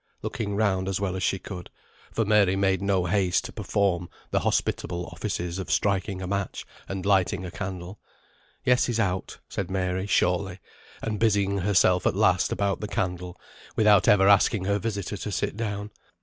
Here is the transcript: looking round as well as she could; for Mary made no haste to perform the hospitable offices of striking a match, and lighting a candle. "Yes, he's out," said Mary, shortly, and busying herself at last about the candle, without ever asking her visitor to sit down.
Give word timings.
looking 0.23 0.55
round 0.55 0.87
as 0.89 0.99
well 0.99 1.15
as 1.15 1.21
she 1.21 1.37
could; 1.37 1.69
for 2.11 2.25
Mary 2.25 2.55
made 2.55 2.81
no 2.81 3.05
haste 3.05 3.45
to 3.45 3.51
perform 3.53 4.09
the 4.31 4.39
hospitable 4.39 5.05
offices 5.13 5.59
of 5.59 5.69
striking 5.71 6.23
a 6.23 6.25
match, 6.27 6.65
and 6.89 7.05
lighting 7.05 7.45
a 7.45 7.51
candle. 7.51 7.99
"Yes, 8.65 8.87
he's 8.87 8.99
out," 8.99 9.37
said 9.47 9.69
Mary, 9.69 10.07
shortly, 10.07 10.57
and 11.03 11.19
busying 11.19 11.59
herself 11.59 12.07
at 12.07 12.15
last 12.15 12.51
about 12.51 12.79
the 12.81 12.87
candle, 12.87 13.39
without 13.75 14.07
ever 14.07 14.27
asking 14.27 14.65
her 14.65 14.79
visitor 14.79 15.17
to 15.17 15.31
sit 15.31 15.55
down. 15.55 15.91